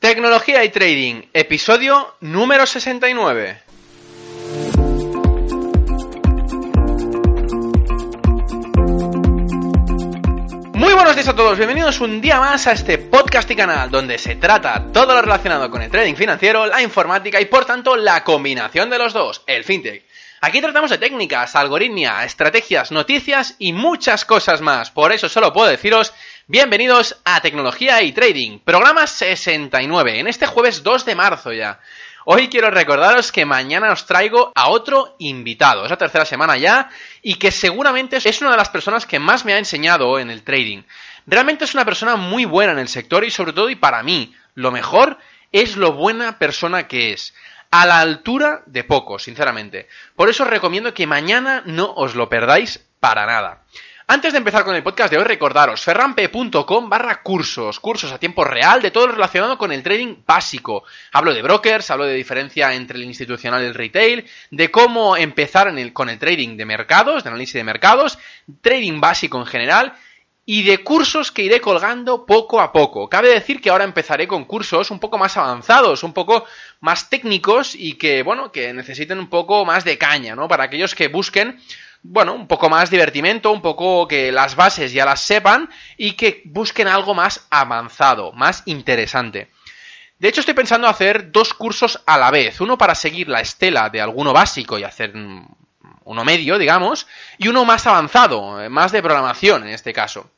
[0.00, 3.62] Tecnología y Trading, episodio número 69.
[10.74, 14.18] Muy buenos días a todos, bienvenidos un día más a este podcast y canal donde
[14.18, 18.22] se trata todo lo relacionado con el trading financiero, la informática y por tanto la
[18.22, 20.04] combinación de los dos, el fintech.
[20.40, 24.92] Aquí tratamos de técnicas, algoritmia, estrategias, noticias y muchas cosas más.
[24.92, 26.14] Por eso solo puedo deciros
[26.48, 31.78] bienvenidos a Tecnología y Trading, programa 69, en este jueves 2 de marzo ya.
[32.24, 36.88] Hoy quiero recordaros que mañana os traigo a otro invitado, es la tercera semana ya,
[37.20, 40.42] y que seguramente es una de las personas que más me ha enseñado en el
[40.42, 40.84] trading.
[41.26, 44.34] Realmente es una persona muy buena en el sector y sobre todo y para mí,
[44.54, 45.18] lo mejor
[45.52, 47.34] es lo buena persona que es
[47.70, 49.86] a la altura de poco, sinceramente.
[50.16, 53.64] Por eso os recomiendo que mañana no os lo perdáis para nada.
[54.10, 58.42] Antes de empezar con el podcast de hoy, recordaros ferrampe.com barra cursos, cursos a tiempo
[58.42, 60.84] real de todo lo relacionado con el trading básico.
[61.12, 65.70] Hablo de brokers, hablo de diferencia entre el institucional y el retail, de cómo empezar
[65.92, 68.18] con el trading de mercados, de análisis de mercados,
[68.62, 69.92] trading básico en general,
[70.46, 73.10] y de cursos que iré colgando poco a poco.
[73.10, 76.46] Cabe decir que ahora empezaré con cursos un poco más avanzados, un poco
[76.80, 80.48] más técnicos y que, bueno, que necesiten un poco más de caña, ¿no?
[80.48, 81.60] Para aquellos que busquen,
[82.02, 86.42] bueno, un poco más divertimento, un poco que las bases ya las sepan y que
[86.46, 89.50] busquen algo más avanzado, más interesante.
[90.18, 92.60] De hecho, estoy pensando hacer dos cursos a la vez.
[92.60, 97.64] Uno para seguir la estela de alguno básico y hacer uno medio, digamos, y uno
[97.64, 100.30] más avanzado, más de programación en este caso.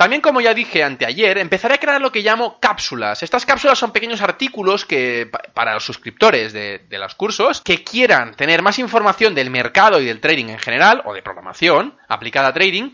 [0.00, 3.22] También, como ya dije anteayer, empezaré a crear lo que llamo cápsulas.
[3.22, 8.62] Estas cápsulas son pequeños artículos que, para los suscriptores de, los cursos, que quieran tener
[8.62, 12.92] más información del mercado y del trading en general, o de programación aplicada a trading,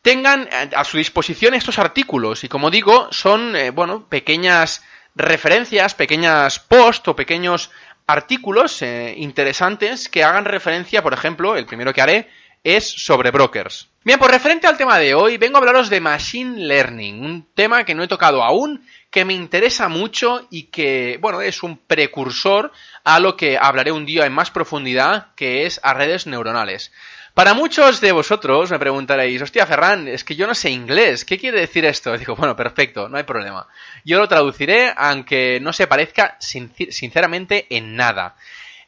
[0.00, 2.44] tengan a su disposición estos artículos.
[2.44, 4.84] Y como digo, son, eh, bueno, pequeñas
[5.16, 7.72] referencias, pequeñas posts o pequeños
[8.06, 12.28] artículos eh, interesantes que hagan referencia, por ejemplo, el primero que haré
[12.64, 13.88] es sobre brokers.
[14.02, 17.84] Bien, por referente al tema de hoy, vengo a hablaros de Machine Learning, un tema
[17.84, 22.72] que no he tocado aún, que me interesa mucho y que, bueno, es un precursor
[23.04, 26.90] a lo que hablaré un día en más profundidad, que es a redes neuronales.
[27.34, 31.38] Para muchos de vosotros me preguntaréis, hostia, Ferran, es que yo no sé inglés, ¿qué
[31.38, 32.16] quiere decir esto?
[32.18, 33.66] Digo, bueno, perfecto, no hay problema.
[34.04, 38.36] Yo lo traduciré, aunque no se parezca sinceramente en nada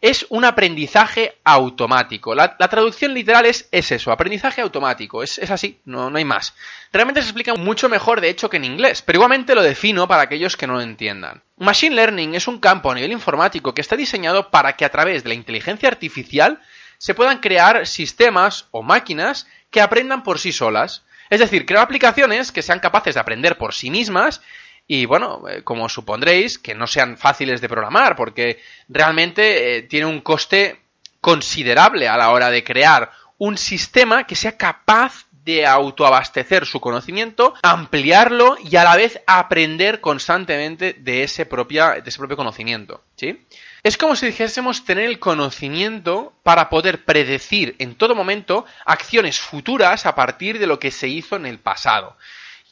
[0.00, 2.34] es un aprendizaje automático.
[2.34, 5.22] La, traducción literal es, eso, aprendizaje automático.
[5.22, 6.54] Es, así, no, no, hay más.
[6.92, 10.22] Realmente se explica mucho mejor, de hecho, que en inglés, pero igualmente lo defino para
[10.22, 11.42] aquellos que no lo entiendan.
[11.56, 15.22] Machine Learning es un campo a nivel informático que está diseñado para que a través
[15.22, 16.60] de la inteligencia artificial
[16.98, 21.04] se puedan crear sistemas o máquinas que aprendan por sí solas.
[21.28, 24.40] Es decir, crear aplicaciones que sean capaces de aprender por sí mismas
[24.88, 30.06] y bueno, eh, como supondréis, que no sean fáciles de programar, porque realmente eh, tiene
[30.06, 30.80] un coste
[31.20, 37.54] considerable a la hora de crear un sistema que sea capaz de autoabastecer su conocimiento,
[37.62, 43.04] ampliarlo y a la vez aprender constantemente de ese, de ese propio conocimiento.
[43.14, 43.46] ¿sí?
[43.84, 50.04] Es como si dijésemos tener el conocimiento para poder predecir en todo momento acciones futuras
[50.06, 52.16] a partir de lo que se hizo en el pasado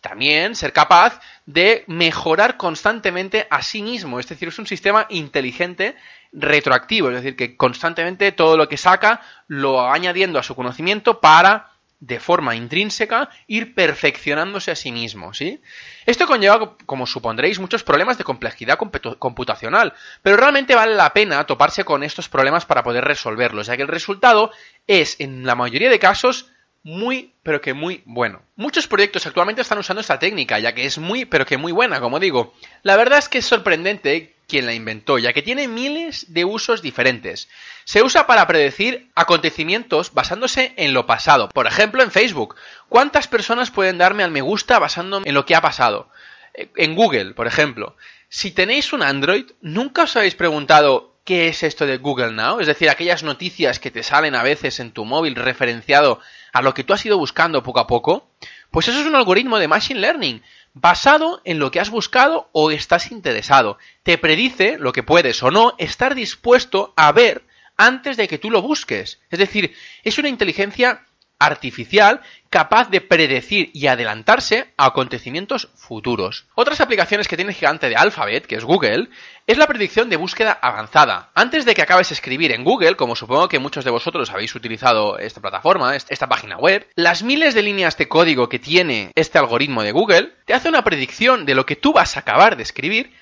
[0.04, 4.20] también ser capaz de mejorar constantemente a sí mismo.
[4.20, 5.96] Es decir, es un sistema inteligente
[6.30, 11.20] retroactivo, es decir, que constantemente todo lo que saca lo va añadiendo a su conocimiento
[11.20, 11.70] para
[12.00, 15.62] de forma intrínseca ir perfeccionándose a sí mismo, ¿sí?
[16.04, 21.82] Esto conlleva, como supondréis, muchos problemas de complejidad computacional, pero realmente vale la pena toparse
[21.84, 24.50] con estos problemas para poder resolverlos, ya que el resultado
[24.86, 26.50] es, en la mayoría de casos,
[26.84, 28.42] muy, pero que muy bueno.
[28.56, 31.98] Muchos proyectos actualmente están usando esta técnica, ya que es muy, pero que muy buena,
[31.98, 32.54] como digo.
[32.82, 36.82] La verdad es que es sorprendente quien la inventó, ya que tiene miles de usos
[36.82, 37.48] diferentes.
[37.84, 41.48] Se usa para predecir acontecimientos basándose en lo pasado.
[41.48, 42.54] Por ejemplo, en Facebook.
[42.90, 46.10] ¿Cuántas personas pueden darme al me gusta basándome en lo que ha pasado?
[46.52, 47.96] Eh, en Google, por ejemplo.
[48.28, 52.60] Si tenéis un Android, ¿nunca os habéis preguntado qué es esto de Google Now?
[52.60, 56.20] Es decir, aquellas noticias que te salen a veces en tu móvil referenciado
[56.52, 58.28] a lo que tú has ido buscando poco a poco,
[58.70, 60.42] pues eso es un algoritmo de Machine Learning
[60.74, 63.78] basado en lo que has buscado o estás interesado.
[64.02, 67.44] Te predice lo que puedes o no estar dispuesto a ver
[67.76, 69.20] antes de que tú lo busques.
[69.30, 71.04] Es decir, es una inteligencia
[71.38, 72.20] artificial
[72.50, 76.46] capaz de predecir y adelantarse a acontecimientos futuros.
[76.54, 79.08] Otras aplicaciones que tiene el gigante de Alphabet, que es Google,
[79.46, 81.30] es la predicción de búsqueda avanzada.
[81.34, 84.54] Antes de que acabes de escribir en Google, como supongo que muchos de vosotros habéis
[84.54, 89.38] utilizado esta plataforma, esta página web, las miles de líneas de código que tiene este
[89.38, 92.62] algoritmo de Google te hace una predicción de lo que tú vas a acabar de
[92.62, 93.12] escribir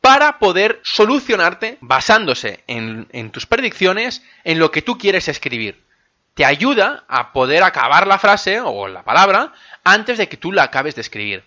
[0.00, 5.89] para poder solucionarte basándose en, en tus predicciones en lo que tú quieres escribir
[6.34, 9.52] te ayuda a poder acabar la frase o la palabra
[9.84, 11.44] antes de que tú la acabes de escribir.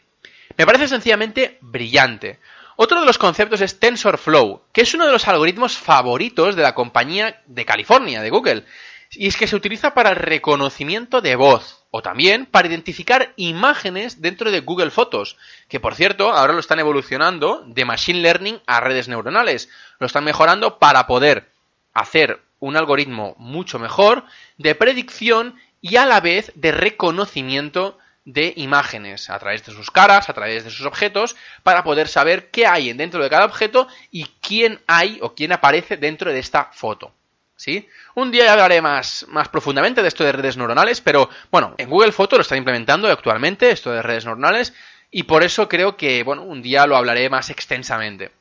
[0.57, 2.39] Me parece sencillamente brillante.
[2.75, 6.73] Otro de los conceptos es TensorFlow, que es uno de los algoritmos favoritos de la
[6.73, 8.65] compañía de California, de Google,
[9.11, 14.21] y es que se utiliza para el reconocimiento de voz o también para identificar imágenes
[14.21, 15.37] dentro de Google Fotos,
[15.67, 19.69] que por cierto ahora lo están evolucionando de Machine Learning a redes neuronales,
[19.99, 21.51] lo están mejorando para poder
[21.93, 24.23] hacer un algoritmo mucho mejor
[24.57, 30.29] de predicción y a la vez de reconocimiento de imágenes a través de sus caras,
[30.29, 34.27] a través de sus objetos, para poder saber qué hay dentro de cada objeto y
[34.41, 37.11] quién hay o quién aparece dentro de esta foto.
[37.57, 37.85] ¿Sí?
[38.15, 42.13] Un día hablaré más, más profundamente de esto de redes neuronales, pero bueno, en Google
[42.13, 44.73] Photos lo están implementando actualmente, esto de redes neuronales,
[45.11, 48.31] y por eso creo que, bueno, un día lo hablaré más extensamente.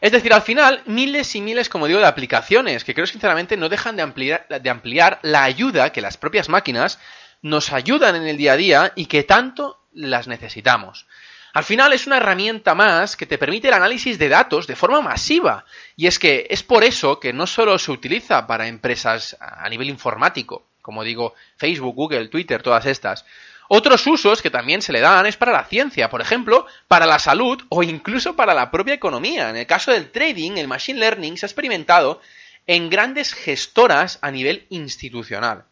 [0.00, 3.68] Es decir, al final, miles y miles, como digo, de aplicaciones que creo sinceramente no
[3.68, 6.98] dejan de ampliar, de ampliar la ayuda que las propias máquinas
[7.42, 11.06] nos ayudan en el día a día y que tanto las necesitamos.
[11.54, 15.00] Al final es una herramienta más que te permite el análisis de datos de forma
[15.00, 15.64] masiva.
[15.96, 19.88] Y es que es por eso que no solo se utiliza para empresas a nivel
[19.88, 23.24] informático, como digo, Facebook, Google, Twitter, todas estas,
[23.68, 27.18] otros usos que también se le dan es para la ciencia, por ejemplo, para la
[27.18, 29.50] salud o incluso para la propia economía.
[29.50, 32.20] En el caso del trading, el machine learning se ha experimentado
[32.66, 35.64] en grandes gestoras a nivel institucional.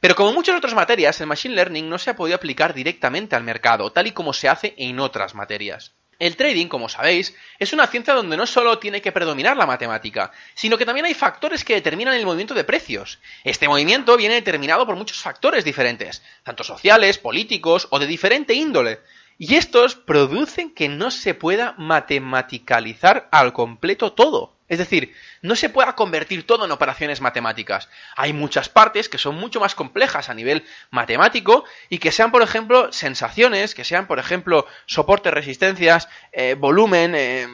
[0.00, 3.44] Pero como muchas otras materias, el machine learning no se ha podido aplicar directamente al
[3.44, 5.92] mercado, tal y como se hace en otras materias.
[6.18, 10.32] El trading, como sabéis, es una ciencia donde no solo tiene que predominar la matemática,
[10.54, 13.18] sino que también hay factores que determinan el movimiento de precios.
[13.44, 19.00] Este movimiento viene determinado por muchos factores diferentes, tanto sociales, políticos o de diferente índole,
[19.38, 24.55] y estos producen que no se pueda matematicalizar al completo todo.
[24.68, 27.88] Es decir, no se pueda convertir todo en operaciones matemáticas.
[28.16, 32.42] Hay muchas partes que son mucho más complejas a nivel matemático y que sean, por
[32.42, 37.46] ejemplo, sensaciones, que sean, por ejemplo, soporte, resistencias, eh, volumen, eh,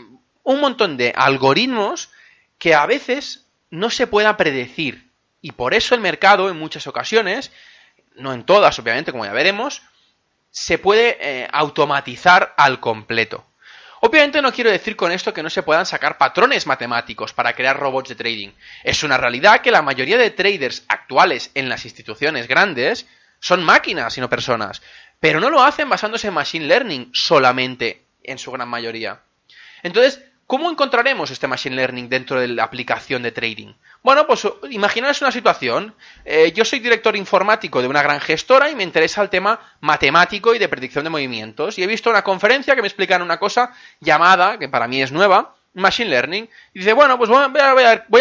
[0.42, 2.10] un montón de algoritmos
[2.58, 5.10] que a veces no se pueda predecir.
[5.42, 7.52] Y por eso el mercado, en muchas ocasiones,
[8.14, 9.82] no en todas, obviamente, como ya veremos,
[10.50, 13.44] se puede eh, automatizar al completo.
[14.04, 17.78] Obviamente no quiero decir con esto que no se puedan sacar patrones matemáticos para crear
[17.78, 18.50] robots de trading.
[18.82, 23.06] Es una realidad que la mayoría de traders actuales en las instituciones grandes
[23.38, 24.82] son máquinas y no personas,
[25.20, 29.20] pero no lo hacen basándose en machine learning solamente en su gran mayoría.
[29.84, 33.72] Entonces, ¿Cómo encontraremos este Machine Learning dentro de la aplicación de trading?
[34.02, 35.94] Bueno, pues imaginaos una situación.
[36.24, 40.54] Eh, yo soy director informático de una gran gestora y me interesa el tema matemático
[40.54, 41.78] y de predicción de movimientos.
[41.78, 45.12] Y he visto una conferencia que me explican una cosa llamada, que para mí es
[45.12, 46.48] nueva, Machine Learning.
[46.74, 47.40] Y dice, bueno, pues voy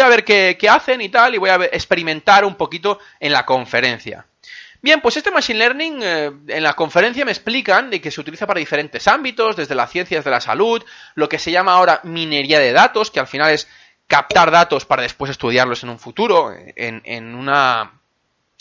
[0.00, 4.24] a ver, qué hacen y tal, y voy a experimentar un poquito en la conferencia.
[4.82, 8.48] Bien, pues este Machine Learning eh, en la conferencia me explican de que se utiliza
[8.48, 10.84] para diferentes ámbitos, desde las ciencias de la salud,
[11.14, 13.68] lo que se llama ahora minería de datos, que al final es
[14.08, 17.92] captar datos para después estudiarlos en un futuro, en, en una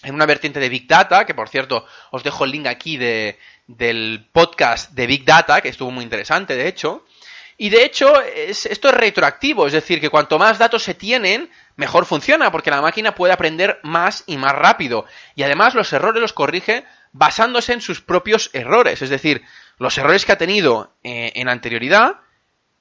[0.03, 3.37] en una vertiente de Big Data, que por cierto os dejo el link aquí de,
[3.67, 7.05] del podcast de Big Data, que estuvo muy interesante, de hecho.
[7.57, 12.05] Y de hecho, esto es retroactivo, es decir, que cuanto más datos se tienen, mejor
[12.05, 15.05] funciona, porque la máquina puede aprender más y más rápido.
[15.35, 19.43] Y además los errores los corrige basándose en sus propios errores, es decir,
[19.77, 22.17] los errores que ha tenido eh, en anterioridad,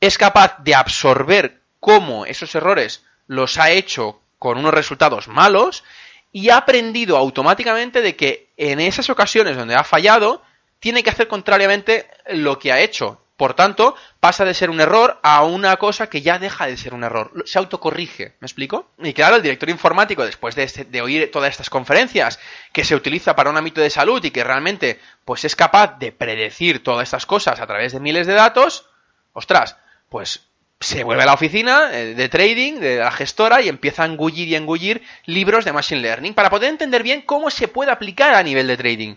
[0.01, 5.85] es capaz de absorber cómo esos errores los ha hecho con unos resultados malos
[6.33, 10.43] y ha aprendido automáticamente de que en esas ocasiones donde ha fallado,
[10.79, 13.23] tiene que hacer contrariamente lo que ha hecho.
[13.41, 16.93] Por tanto, pasa de ser un error a una cosa que ya deja de ser
[16.93, 17.33] un error.
[17.47, 18.91] Se autocorrige, ¿me explico?
[18.99, 22.39] Y claro, el director informático, después de, este, de oír todas estas conferencias
[22.75, 26.13] que se utiliza para un ámbito de salud y que realmente pues es capaz de
[26.13, 28.91] predecir todas estas cosas a través de miles de datos,
[29.33, 29.79] ostras,
[30.11, 30.43] pues
[30.79, 34.49] se vuelve a la oficina eh, de trading, de la gestora, y empieza a engullir
[34.49, 38.43] y engullir libros de Machine Learning para poder entender bien cómo se puede aplicar a
[38.43, 39.17] nivel de trading.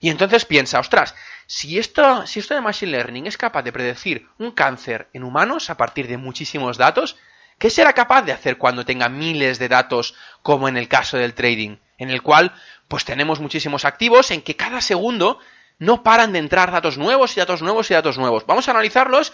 [0.00, 1.14] Y entonces piensa, ostras,
[1.50, 5.68] si esto, si esto de Machine Learning es capaz de predecir un cáncer en humanos
[5.68, 7.16] a partir de muchísimos datos,
[7.58, 11.34] ¿qué será capaz de hacer cuando tenga miles de datos como en el caso del
[11.34, 11.78] trading?
[11.98, 12.54] En el cual,
[12.86, 15.40] pues tenemos muchísimos activos en que cada segundo
[15.80, 18.46] no paran de entrar datos nuevos y datos nuevos y datos nuevos.
[18.46, 19.32] Vamos a analizarlos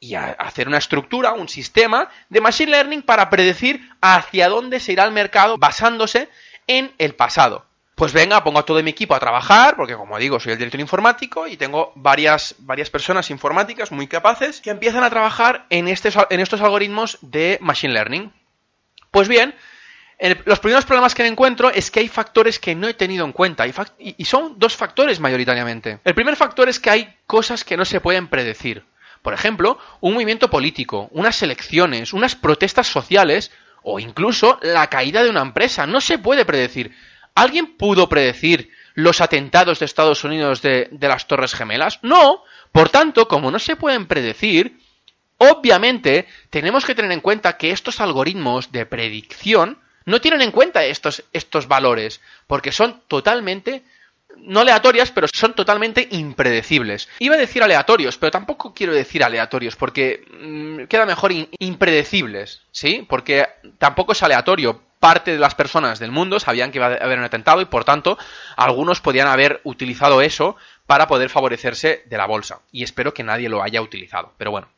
[0.00, 4.92] y a hacer una estructura, un sistema de Machine Learning para predecir hacia dónde se
[4.92, 6.30] irá el mercado basándose
[6.66, 7.67] en el pasado.
[7.98, 10.80] Pues venga, pongo a todo mi equipo a trabajar, porque como digo, soy el director
[10.80, 16.10] informático y tengo varias, varias personas informáticas muy capaces que empiezan a trabajar en, este,
[16.30, 18.32] en estos algoritmos de Machine Learning.
[19.10, 19.52] Pues bien,
[20.44, 23.66] los primeros problemas que encuentro es que hay factores que no he tenido en cuenta
[23.66, 25.98] y son dos factores mayoritariamente.
[26.04, 28.84] El primer factor es que hay cosas que no se pueden predecir.
[29.22, 33.50] Por ejemplo, un movimiento político, unas elecciones, unas protestas sociales
[33.82, 35.84] o incluso la caída de una empresa.
[35.84, 36.94] No se puede predecir.
[37.34, 42.00] ¿Alguien pudo predecir los atentados de Estados Unidos de, las Torres Gemelas?
[42.02, 42.42] No.
[42.72, 44.78] Por tanto, como no se pueden predecir,
[45.38, 50.84] obviamente tenemos que tener en cuenta que estos algoritmos de predicción no tienen en cuenta
[50.84, 53.82] estos, estos valores, porque son totalmente
[54.36, 57.08] no aleatorias, pero son totalmente impredecibles.
[57.18, 63.06] Iba a decir aleatorios, pero tampoco quiero decir aleatorios, porque mm, queda mejor impredecibles, ¿sí?
[63.08, 63.46] Porque
[63.78, 64.82] tampoco es aleatorio.
[65.00, 67.84] Parte de las personas del mundo sabían que iba a haber un atentado y, por
[67.84, 68.18] tanto,
[68.56, 72.60] algunos podían haber utilizado eso para poder favorecerse de la bolsa.
[72.72, 74.34] Y espero que nadie lo haya utilizado.
[74.38, 74.68] Pero bueno.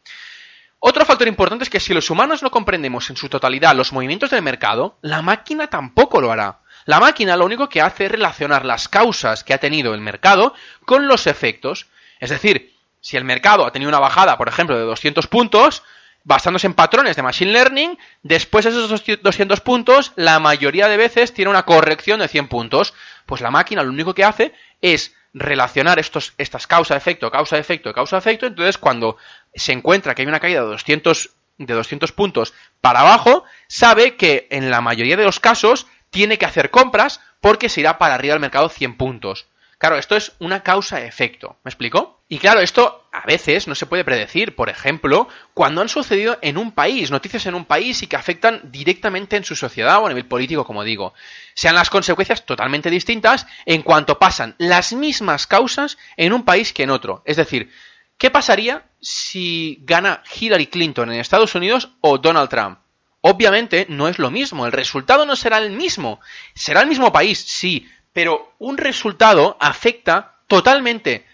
[0.83, 4.31] Otro factor importante es que si los humanos no comprendemos en su totalidad los movimientos
[4.31, 6.61] del mercado, la máquina tampoco lo hará.
[6.87, 10.55] La máquina lo único que hace es relacionar las causas que ha tenido el mercado
[10.87, 11.89] con los efectos.
[12.19, 15.83] Es decir, si el mercado ha tenido una bajada, por ejemplo, de 200 puntos,
[16.25, 21.33] basándose en patrones de Machine Learning, después de esos 200 puntos, la mayoría de veces
[21.33, 22.95] tiene una corrección de 100 puntos.
[23.27, 28.47] Pues la máquina lo único que hace es relacionar estos, estas causa-efecto, causa-efecto, causa-efecto.
[28.47, 29.17] Entonces, cuando
[29.55, 34.49] se encuentra que hay una caída de 200, de 200 puntos para abajo, sabe que
[34.51, 38.35] en la mayoría de los casos tiene que hacer compras porque se irá para arriba
[38.35, 39.47] del mercado 100 puntos.
[39.79, 41.57] Claro, esto es una causa-efecto.
[41.65, 42.21] ¿Me explico?
[42.29, 44.55] Y claro, esto a veces no se puede predecir.
[44.55, 48.61] Por ejemplo, cuando han sucedido en un país, noticias en un país y que afectan
[48.65, 51.13] directamente en su sociedad o a nivel político, como digo.
[51.55, 56.85] Sean las consecuencias totalmente distintas en cuanto pasan las mismas causas en un país que
[56.85, 57.23] en otro.
[57.25, 57.73] Es decir,
[58.17, 62.79] ¿qué pasaría si gana Hillary Clinton en Estados Unidos o Donald Trump?
[63.23, 66.21] Obviamente no es lo mismo, el resultado no será el mismo.
[66.55, 71.27] Será el mismo país, sí, pero un resultado afecta totalmente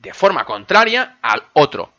[0.00, 1.92] de forma contraria al otro.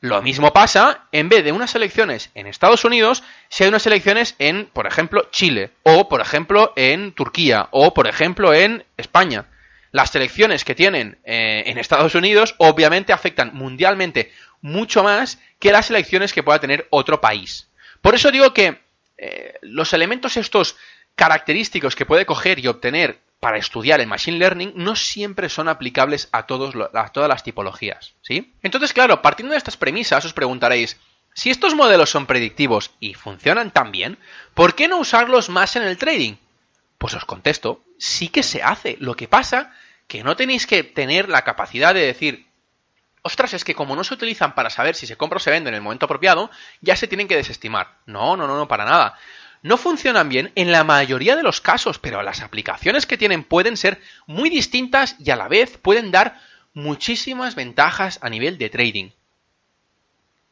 [0.00, 4.34] Lo mismo pasa en vez de unas elecciones en Estados Unidos, si hay unas elecciones
[4.38, 9.44] en, por ejemplo, Chile, o por ejemplo en Turquía, o por ejemplo en España.
[9.92, 14.32] Las elecciones que tienen eh, en Estados Unidos obviamente afectan mundialmente
[14.62, 17.68] mucho más que las elecciones que pueda tener otro país.
[18.00, 18.80] Por eso digo que
[19.18, 20.76] eh, los elementos estos
[21.14, 26.28] característicos que puede coger y obtener para estudiar el Machine Learning no siempre son aplicables
[26.30, 26.74] a, todos,
[27.12, 28.52] todas las tipologías, ¿sí?
[28.62, 30.98] Entonces, claro, partiendo de estas premisas os preguntaréis,
[31.32, 34.18] si estos modelos son predictivos y funcionan tan bien,
[34.52, 36.34] ¿por qué no usarlos más en el trading?
[36.98, 38.96] Pues os contesto, sí que se hace.
[39.00, 39.72] Lo que pasa
[40.06, 42.46] que no tenéis que tener la capacidad de decir,
[43.22, 45.70] ostras, es que como no se utilizan para saber si se compra o se vende
[45.70, 46.50] en el momento apropiado,
[46.82, 47.96] ya se tienen que desestimar.
[48.06, 49.16] No, no, no, no, para nada.
[49.62, 53.76] No funcionan bien en la mayoría de los casos, pero las aplicaciones que tienen pueden
[53.76, 56.40] ser muy distintas y a la vez pueden dar
[56.72, 59.10] muchísimas ventajas a nivel de trading.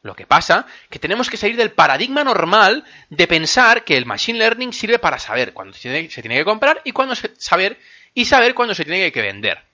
[0.01, 4.39] Lo que pasa que tenemos que salir del paradigma normal de pensar que el machine
[4.39, 7.77] learning sirve para saber cuándo se tiene que comprar y cuándo saber
[8.13, 9.69] y saber cuándo se tiene que vender.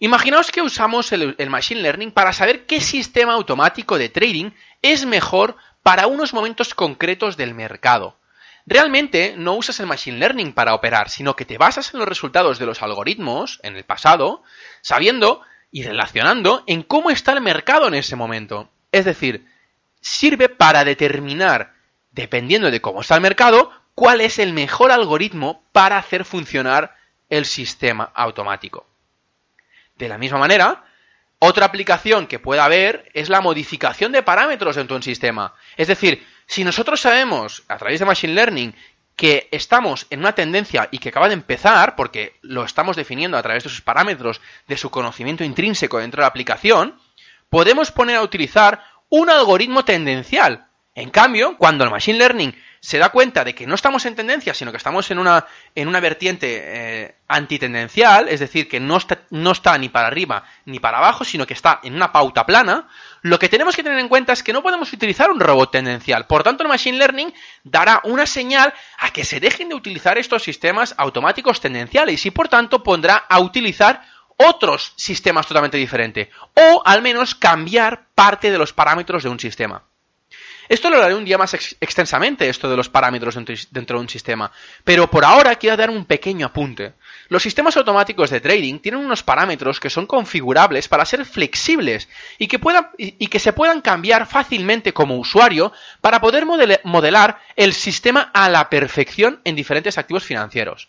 [0.00, 4.50] Imaginaos que usamos el, Machine Learning para saber qué sistema automático de trading
[4.82, 8.18] es mejor para unos momentos concretos del mercado.
[8.66, 12.58] Realmente no usas el Machine Learning para operar, sino que te basas en los resultados
[12.58, 14.42] de los algoritmos en el pasado,
[14.80, 18.70] sabiendo y relacionando en cómo está el mercado en ese momento.
[18.90, 19.46] Es decir,
[20.00, 21.74] sirve para determinar,
[22.10, 26.96] dependiendo de cómo está el mercado, cuál es el mejor algoritmo para hacer funcionar
[27.28, 28.86] el sistema automático.
[29.96, 30.84] De la misma manera,
[31.38, 35.54] otra aplicación que pueda haber es la modificación de parámetros de un sistema.
[35.76, 38.74] Es decir, si nosotros sabemos a través de Machine Learning
[39.16, 43.42] que estamos en una tendencia y que acaba de empezar, porque lo estamos definiendo a
[43.42, 46.98] través de sus parámetros, de su conocimiento intrínseco dentro de la aplicación,
[47.48, 50.66] podemos poner a utilizar un algoritmo tendencial.
[50.96, 54.52] En cambio, cuando el Machine Learning se da cuenta de que no estamos en tendencia,
[54.52, 59.22] sino que estamos en una, en una vertiente eh, antitendencial, es decir, que no está,
[59.30, 62.88] no está ni para arriba ni para abajo, sino que está en una pauta plana,
[63.24, 66.26] lo que tenemos que tener en cuenta es que no podemos utilizar un robot tendencial.
[66.26, 70.42] Por tanto, el Machine Learning dará una señal a que se dejen de utilizar estos
[70.42, 74.02] sistemas automáticos tendenciales y, por tanto, pondrá a utilizar
[74.36, 79.84] otros sistemas totalmente diferentes, o al menos cambiar parte de los parámetros de un sistema.
[80.68, 84.50] Esto lo haré un día más extensamente, esto de los parámetros dentro, de un sistema.
[84.82, 86.94] Pero por ahora quiero dar un pequeño apunte.
[87.28, 92.46] Los sistemas automáticos de trading tienen unos parámetros que son configurables para ser flexibles y
[92.46, 98.30] que, puedan, y que se puedan cambiar fácilmente como usuario para poder modelar el sistema
[98.32, 100.88] a la perfección en diferentes activos financieros.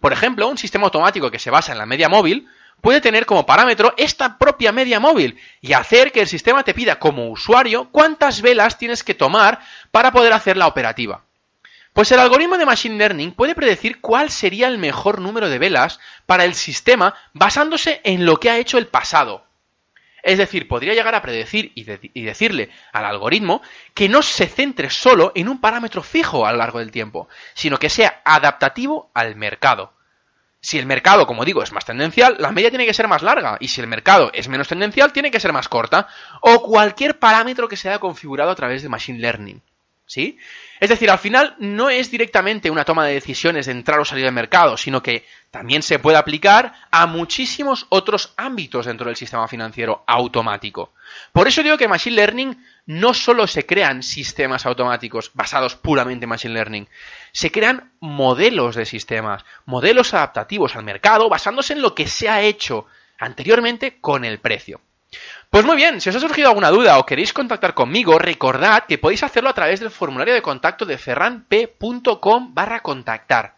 [0.00, 2.46] Por ejemplo, un sistema automático que se basa en la media móvil
[2.80, 6.98] puede tener como parámetro esta propia media móvil y hacer que el sistema te pida
[6.98, 11.24] como usuario cuántas velas tienes que tomar para poder hacer la operativa.
[11.96, 15.98] Pues el algoritmo de Machine Learning puede predecir cuál sería el mejor número de velas
[16.26, 19.46] para el sistema basándose en lo que ha hecho el pasado.
[20.22, 21.84] Es decir, podría llegar a predecir y,
[22.24, 23.62] decirle al algoritmo
[23.94, 27.78] que no se centre solo en un parámetro fijo a lo largo del tiempo, sino
[27.78, 29.95] que sea adaptativo al mercado.
[30.66, 33.56] Si el mercado, como digo, es más tendencial, la media tiene que ser más larga.
[33.60, 36.08] Y si el mercado es menos tendencial, tiene que ser más corta.
[36.40, 39.62] O cualquier parámetro que se haya configurado a través de Machine Learning.
[40.06, 40.38] ¿Sí?
[40.78, 44.24] Es decir, al final no es directamente una toma de decisiones de entrar o salir
[44.24, 49.48] del mercado, sino que también se puede aplicar a muchísimos otros ámbitos dentro del sistema
[49.48, 50.92] financiero automático.
[51.32, 56.30] Por eso digo que Machine Learning no solo se crean sistemas automáticos basados puramente en
[56.30, 56.88] Machine Learning,
[57.32, 62.42] se crean modelos de sistemas, modelos adaptativos al mercado basándose en lo que se ha
[62.42, 62.86] hecho
[63.18, 64.80] anteriormente con el precio.
[65.50, 68.98] Pues muy bien, si os ha surgido alguna duda o queréis contactar conmigo, recordad que
[68.98, 73.56] podéis hacerlo a través del formulario de contacto de ferranp.com barra contactar.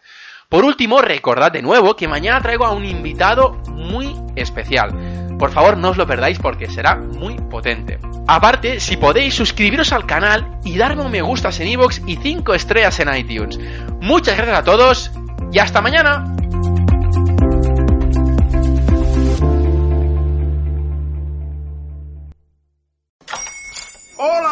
[0.48, 5.36] Por último, recordad de nuevo que mañana traigo a un invitado muy especial.
[5.38, 7.98] Por favor, no os lo perdáis porque será muy potente.
[8.26, 12.54] Aparte, si podéis, suscribiros al canal y darme un me gusta en iVoox y 5
[12.54, 13.58] estrellas en iTunes.
[14.00, 15.10] Muchas gracias a todos
[15.52, 16.24] y hasta mañana.